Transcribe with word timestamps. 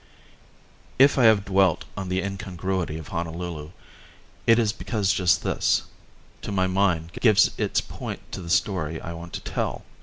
If 0.97 1.19
I 1.19 1.25
have 1.25 1.45
dwelt 1.45 1.85
on 1.95 2.09
the 2.09 2.23
incongruity 2.23 2.97
of 2.97 3.09
Honolulu, 3.09 3.69
it 4.47 4.57
is 4.57 4.73
because 4.73 5.13
just 5.13 5.43
this, 5.43 5.83
to 6.41 6.51
my 6.51 6.65
mind, 6.65 7.11
gives 7.21 7.51
its 7.55 7.81
point 7.81 8.31
to 8.31 8.41
the 8.41 8.49
story 8.49 8.99
I 8.99 9.13
want 9.13 9.31
to 9.33 9.41
tell. 9.41 9.83